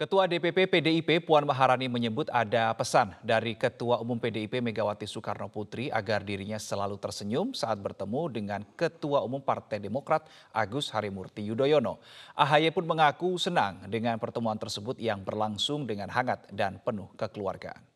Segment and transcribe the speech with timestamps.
[0.00, 5.92] Ketua DPP PDIP Puan Maharani menyebut ada pesan dari Ketua Umum PDIP Megawati Soekarno Putri
[5.92, 10.24] agar dirinya selalu tersenyum saat bertemu dengan Ketua Umum Partai Demokrat
[10.56, 12.00] Agus Harimurti Yudhoyono.
[12.32, 17.89] AHY pun mengaku senang dengan pertemuan tersebut yang berlangsung dengan hangat dan penuh kekeluargaan.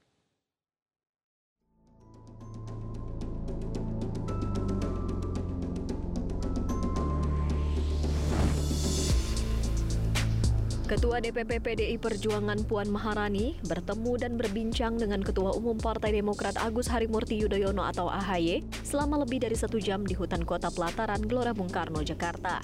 [10.95, 16.87] Ketua DPP PDI Perjuangan Puan Maharani bertemu dan berbincang dengan Ketua Umum Partai Demokrat Agus
[16.87, 21.67] Harimurti Yudhoyono atau AHY selama lebih dari satu jam di hutan kota Pelataran Gelora Bung
[21.67, 22.62] Karno, Jakarta.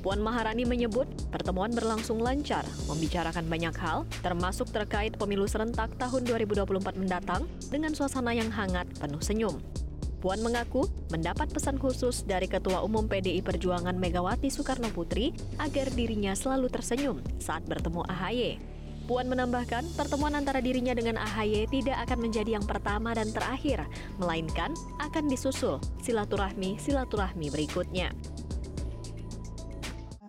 [0.00, 6.80] Puan Maharani menyebut pertemuan berlangsung lancar, membicarakan banyak hal, termasuk terkait pemilu serentak tahun 2024
[6.96, 9.60] mendatang dengan suasana yang hangat penuh senyum.
[10.26, 15.30] Puan mengaku mendapat pesan khusus dari Ketua Umum PDI Perjuangan Megawati Soekarno Putri
[15.62, 18.58] agar dirinya selalu tersenyum saat bertemu AHY.
[19.06, 23.86] Puan menambahkan pertemuan antara dirinya dengan AHY tidak akan menjadi yang pertama dan terakhir,
[24.18, 28.10] melainkan akan disusul silaturahmi-silaturahmi berikutnya.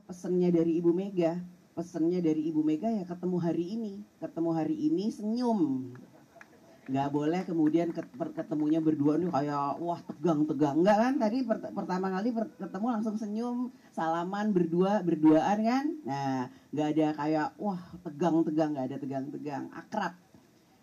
[0.06, 1.42] Pesannya dari Ibu Mega,
[1.74, 5.90] pesannya dari Ibu Mega ya ketemu hari ini, ketemu hari ini senyum,
[6.88, 7.92] nggak boleh kemudian
[8.32, 10.80] ketemunya berdua nih kayak wah tegang tegang.
[10.80, 11.14] Nggak kan?
[11.20, 11.38] Tadi
[11.76, 13.58] pertama kali ketemu langsung senyum
[13.92, 15.86] salaman berdua berduaan kan?
[16.08, 18.72] Nah nggak ada kayak wah tegang tegang.
[18.72, 19.64] Nggak ada tegang tegang.
[19.76, 20.16] Akrab.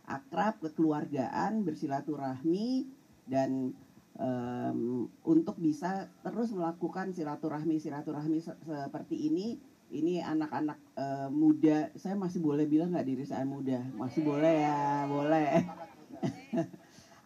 [0.05, 2.85] Akrab kekeluargaan bersilaturahmi
[3.25, 3.73] dan
[4.21, 9.57] um, untuk bisa terus melakukan silaturahmi silaturahmi se seperti ini
[9.89, 11.89] ini anak-anak uh, muda.
[11.97, 13.81] Saya masih boleh bilang nggak diri saya muda?
[13.97, 15.65] Masih boleh ya boleh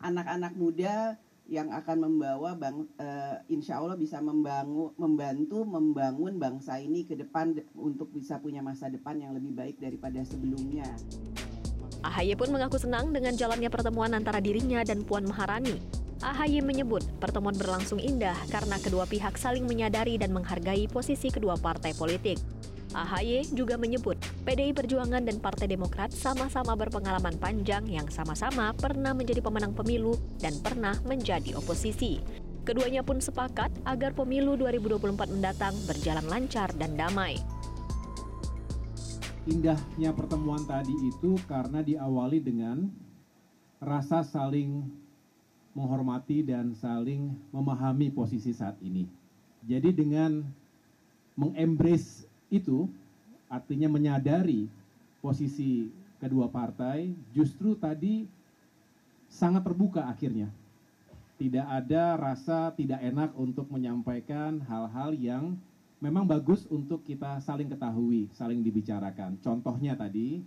[0.09, 7.09] anak-anak muda yang akan membawa bang, uh, insya Allah bisa membangun, membantu membangun bangsa ini
[7.09, 10.85] ke depan untuk bisa punya masa depan yang lebih baik daripada sebelumnya.
[12.05, 15.81] AHY pun mengaku senang dengan jalannya pertemuan antara dirinya dan Puan Maharani.
[16.21, 21.97] AHY menyebut pertemuan berlangsung indah karena kedua pihak saling menyadari dan menghargai posisi kedua partai
[21.97, 22.37] politik.
[22.97, 24.17] AHY juga menyebut
[24.49, 30.57] PDI Perjuangan dan Partai Demokrat sama-sama berpengalaman panjang yang sama-sama pernah menjadi pemenang pemilu dan
[30.65, 32.21] pernah menjadi oposisi.
[32.65, 37.41] Keduanya pun sepakat agar pemilu 2024 mendatang berjalan lancar dan damai.
[39.49, 42.93] Indahnya pertemuan tadi itu karena diawali dengan
[43.81, 44.85] rasa saling
[45.73, 49.09] menghormati dan saling memahami posisi saat ini.
[49.65, 50.45] Jadi dengan
[51.41, 52.89] mengembrace itu
[53.49, 54.69] artinya menyadari
[55.21, 55.89] posisi
[56.21, 58.29] kedua partai justru tadi
[59.29, 60.49] sangat terbuka akhirnya.
[61.39, 65.55] Tidak ada rasa tidak enak untuk menyampaikan hal-hal yang
[66.03, 69.39] memang bagus untuk kita saling ketahui, saling dibicarakan.
[69.39, 70.43] Contohnya tadi,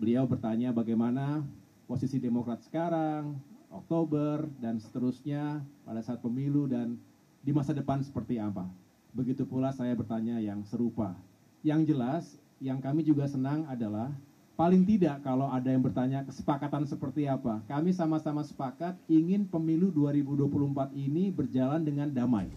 [0.00, 1.44] beliau bertanya bagaimana
[1.84, 3.36] posisi Demokrat sekarang,
[3.68, 6.96] Oktober, dan seterusnya pada saat pemilu dan
[7.44, 8.64] di masa depan seperti apa.
[9.12, 11.12] Begitu pula saya bertanya yang serupa.
[11.60, 12.24] Yang jelas,
[12.64, 14.08] yang kami juga senang adalah
[14.56, 17.60] paling tidak kalau ada yang bertanya kesepakatan seperti apa.
[17.68, 22.48] Kami sama-sama sepakat ingin pemilu 2024 ini berjalan dengan damai.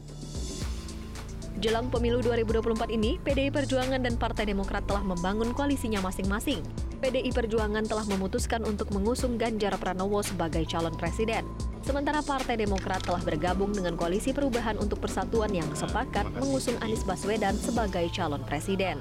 [1.64, 6.60] Jelang pemilu 2024 ini, PDI Perjuangan dan Partai Demokrat telah membangun koalisinya masing-masing.
[7.00, 11.48] PDI Perjuangan telah memutuskan untuk mengusung Ganjar Pranowo sebagai calon presiden.
[11.80, 17.56] Sementara Partai Demokrat telah bergabung dengan Koalisi Perubahan untuk Persatuan yang sepakat mengusung Anies Baswedan
[17.56, 19.00] sebagai calon presiden.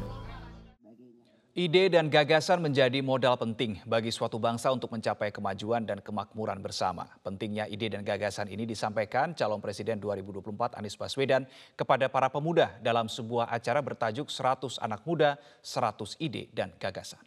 [1.54, 7.06] Ide dan gagasan menjadi modal penting bagi suatu bangsa untuk mencapai kemajuan dan kemakmuran bersama.
[7.22, 11.46] Pentingnya ide dan gagasan ini disampaikan calon presiden 2024 Anies Baswedan
[11.78, 17.22] kepada para pemuda dalam sebuah acara bertajuk 100 anak muda, 100 ide dan gagasan.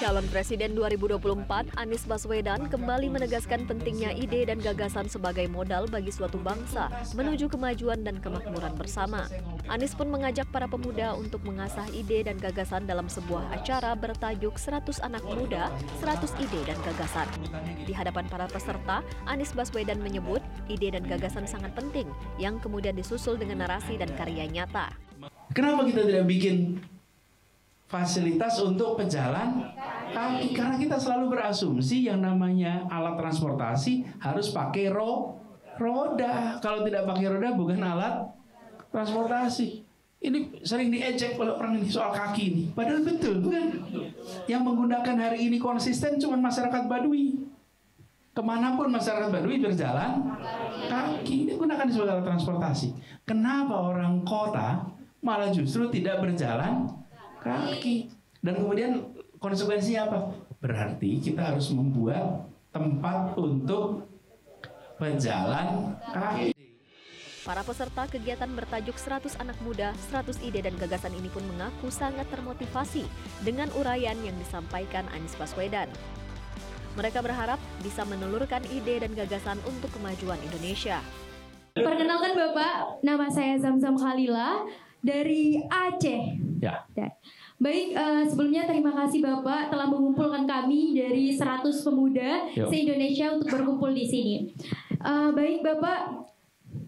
[0.00, 6.40] Calon Presiden 2024 Anies Baswedan kembali menegaskan pentingnya ide dan gagasan sebagai modal bagi suatu
[6.40, 9.28] bangsa menuju kemajuan dan kemakmuran bersama.
[9.68, 15.04] Anies pun mengajak para pemuda untuk mengasah ide dan gagasan dalam sebuah acara bertajuk 100
[15.04, 15.68] Anak Muda,
[16.00, 17.28] 100 Ide dan Gagasan.
[17.84, 20.40] Di hadapan para peserta, Anies Baswedan menyebut
[20.72, 22.08] ide dan gagasan sangat penting
[22.40, 24.96] yang kemudian disusul dengan narasi dan karya nyata.
[25.52, 26.80] Kenapa kita tidak bikin
[27.90, 29.66] fasilitas untuk pejalan
[30.14, 30.54] kaki.
[30.54, 35.36] Karena kita selalu berasumsi yang namanya alat transportasi harus pakai ro
[35.74, 36.62] roda.
[36.62, 38.30] Kalau tidak pakai roda bukan alat
[38.94, 39.82] transportasi.
[40.20, 42.62] Ini sering diejek oleh orang ini soal kaki ini.
[42.76, 43.72] Padahal betul bukan?
[44.44, 47.40] Yang menggunakan hari ini konsisten cuma masyarakat Badui
[48.30, 50.22] Ke mana pun masyarakat Baduy berjalan
[50.86, 52.94] kaki, digunakan sebagai alat transportasi.
[53.26, 54.86] Kenapa orang kota
[55.24, 56.99] malah justru tidak berjalan
[57.40, 58.12] kaki?
[58.40, 58.92] Dan kemudian
[59.40, 60.18] konsekuensinya apa?
[60.60, 64.06] Berarti kita harus membuat tempat untuk
[65.00, 66.52] pejalan kaki.
[67.40, 72.28] Para peserta kegiatan bertajuk 100 anak muda, 100 ide dan gagasan ini pun mengaku sangat
[72.28, 73.08] termotivasi
[73.40, 75.88] dengan uraian yang disampaikan Anies Baswedan.
[77.00, 81.00] Mereka berharap bisa menelurkan ide dan gagasan untuk kemajuan Indonesia.
[81.72, 84.68] Perkenalkan Bapak, nama saya Zamzam Khalila
[85.00, 86.49] dari Aceh.
[86.60, 87.08] Ya.
[87.60, 93.92] Baik, uh, sebelumnya terima kasih Bapak telah mengumpulkan kami dari 100 pemuda se-Indonesia untuk berkumpul
[93.92, 94.34] di sini.
[95.00, 96.28] Uh, baik Bapak,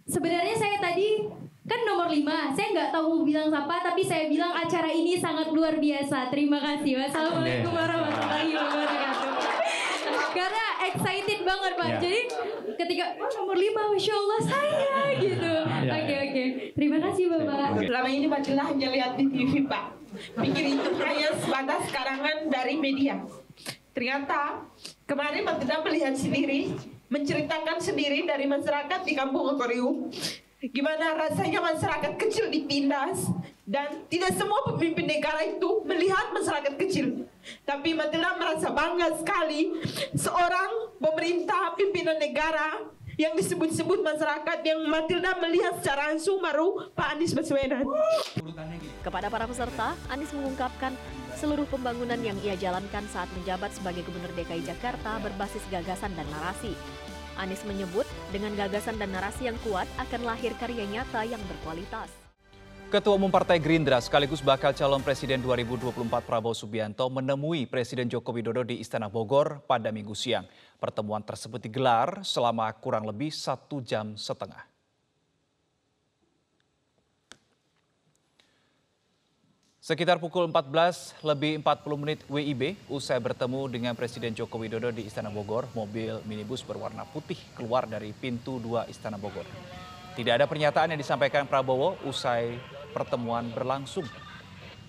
[0.08, 1.28] sebenarnya saya tadi
[1.68, 5.76] kan nomor 5, saya nggak tahu bilang siapa, tapi saya bilang acara ini sangat luar
[5.76, 6.32] biasa.
[6.32, 7.00] Terima kasih.
[7.00, 9.02] Wassalamualaikum warahmatullahi wabarakatuh
[10.32, 11.88] karena excited banget pak.
[11.88, 12.00] Yeah.
[12.00, 12.20] Jadi
[12.80, 15.52] ketika oh, nomor lima, masya Allah saya gitu.
[15.52, 15.92] Yeah.
[15.92, 16.48] oke, okay, okay.
[16.72, 17.68] terima kasih bapak.
[17.76, 17.86] Okay.
[17.92, 19.86] Selama ini Matilda hanya lihat di TV pak.
[20.12, 23.20] Pikir itu hanya sebatas karangan dari media.
[23.92, 24.64] Ternyata
[25.04, 26.72] kemarin Matilda melihat sendiri,
[27.12, 30.08] menceritakan sendiri dari masyarakat di Kampung Okoriu
[30.70, 33.26] gimana rasanya masyarakat kecil ditindas
[33.66, 37.26] dan tidak semua pemimpin negara itu melihat masyarakat kecil.
[37.66, 39.74] Tapi Matilda merasa bangga sekali
[40.14, 42.78] seorang pemerintah pimpinan negara
[43.22, 47.86] yang disebut-sebut masyarakat yang Matilda melihat secara langsung baru Pak Anies Baswedan.
[49.06, 50.90] Kepada para peserta, Anies mengungkapkan
[51.38, 56.74] seluruh pembangunan yang ia jalankan saat menjabat sebagai Gubernur DKI Jakarta berbasis gagasan dan narasi.
[57.38, 58.04] Anies menyebut
[58.34, 62.21] dengan gagasan dan narasi yang kuat akan lahir karya nyata yang berkualitas.
[62.92, 65.96] Ketua Umum Partai Gerindra sekaligus bakal calon Presiden 2024
[66.28, 70.44] Prabowo Subianto menemui Presiden Joko Widodo di Istana Bogor pada minggu siang.
[70.76, 74.68] Pertemuan tersebut digelar selama kurang lebih satu jam setengah.
[79.80, 85.32] Sekitar pukul 14 lebih 40 menit WIB, usai bertemu dengan Presiden Joko Widodo di Istana
[85.32, 89.48] Bogor, mobil minibus berwarna putih keluar dari pintu dua Istana Bogor.
[90.12, 92.60] Tidak ada pernyataan yang disampaikan Prabowo usai
[92.92, 94.06] pertemuan berlangsung.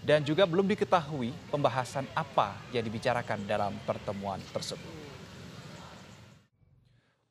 [0.04, 5.04] Dan juga belum diketahui pembahasan apa yang dibicarakan dalam pertemuan tersebut.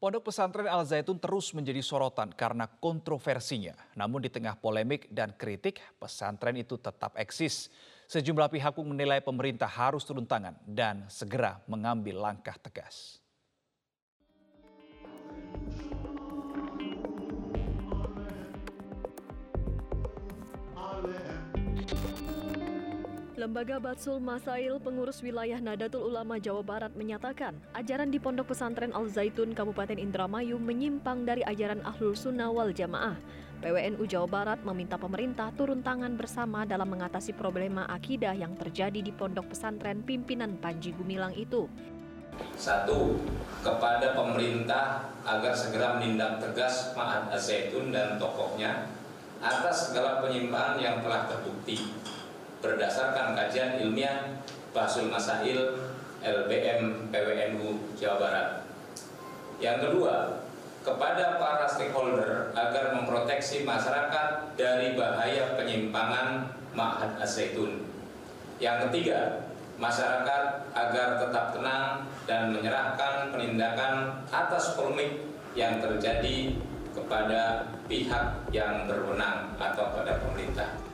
[0.03, 3.79] Pondok pesantren Al Zaitun terus menjadi sorotan karena kontroversinya.
[3.95, 7.71] Namun di tengah polemik dan kritik, pesantren itu tetap eksis.
[8.11, 13.22] Sejumlah pihak pun menilai pemerintah harus turun tangan dan segera mengambil langkah tegas.
[23.43, 29.11] Lembaga Batsul Masail Pengurus Wilayah Nadatul Ulama Jawa Barat menyatakan ajaran di Pondok Pesantren Al
[29.11, 33.19] Zaitun Kabupaten Indramayu menyimpang dari ajaran Ahlul Sunnah wal Jamaah.
[33.59, 39.11] PWNU Jawa Barat meminta pemerintah turun tangan bersama dalam mengatasi problema akidah yang terjadi di
[39.11, 41.67] Pondok Pesantren pimpinan Panji Gumilang itu.
[42.55, 43.19] Satu,
[43.59, 48.87] kepada pemerintah agar segera menindak tegas Ma'ad Zaitun dan tokohnya
[49.43, 51.91] atas segala penyimpangan yang telah terbukti
[52.63, 54.39] berdasarkan kajian ilmiah
[54.71, 55.93] Basul Masail
[56.23, 58.49] LBM PWNU Jawa Barat.
[59.59, 60.47] Yang kedua,
[60.87, 67.87] kepada para stakeholder agar memproteksi masyarakat dari bahaya penyimpangan Ma'had As-Zaitun.
[68.63, 75.27] Yang ketiga, masyarakat agar tetap tenang dan menyerahkan penindakan atas polemik
[75.59, 76.55] yang terjadi
[76.95, 80.92] kepada pihak yang berwenang atau pada pemerintah.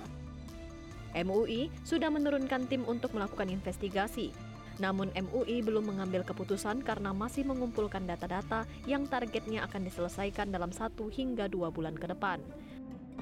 [1.16, 4.32] MUI sudah menurunkan tim untuk melakukan investigasi.
[4.78, 11.10] Namun MUI belum mengambil keputusan karena masih mengumpulkan data-data yang targetnya akan diselesaikan dalam satu
[11.10, 12.38] hingga dua bulan ke depan.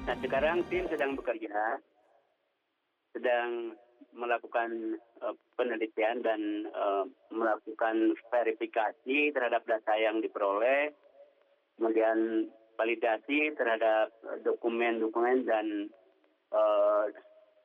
[0.05, 1.81] Nah sekarang tim sedang bekerja,
[3.17, 3.73] sedang
[4.13, 6.41] melakukan uh, penelitian dan
[6.73, 10.93] uh, melakukan verifikasi terhadap data yang diperoleh,
[11.77, 14.13] kemudian validasi terhadap
[14.45, 15.89] dokumen-dokumen dan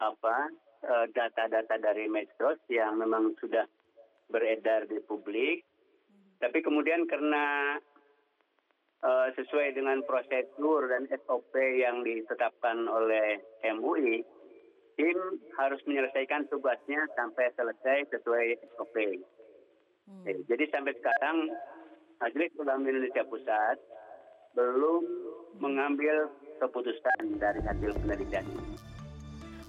[0.03, 0.51] apa
[0.83, 3.67] eh, data-data dari medsos yang memang sudah
[4.33, 5.63] beredar di publik.
[6.43, 7.79] Tapi kemudian karena
[9.07, 14.27] uh, sesuai dengan prosedur dan SOP yang ditetapkan oleh MUI,
[14.99, 15.19] tim
[15.55, 18.97] harus menyelesaikan tugasnya sampai selesai sesuai SOP.
[20.11, 20.25] Hmm.
[20.27, 21.47] Jadi sampai sekarang
[22.19, 23.79] Majelis Ulama Indonesia Pusat
[24.59, 25.03] belum
[25.63, 26.29] mengambil
[26.59, 28.92] keputusan dari hasil penelitian ini.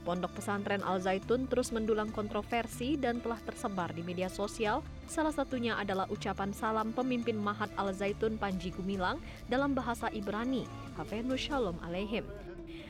[0.04, 4.84] Pondok pesantren Al Zaitun terus mendulang kontroversi dan telah tersebar di media sosial.
[5.08, 10.68] Salah satunya adalah ucapan salam pemimpin Mahat Al Zaitun Panji Gumilang dalam bahasa Ibrani,
[11.00, 12.28] Hafenu Shalom Aleihim.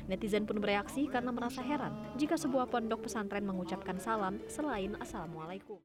[0.09, 5.79] Netizen pun bereaksi karena merasa heran jika sebuah pondok pesantren mengucapkan salam selain Assalamualaikum.